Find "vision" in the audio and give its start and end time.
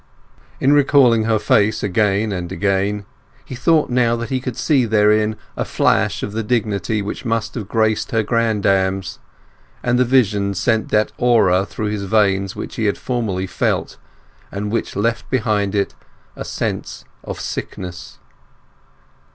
10.03-10.55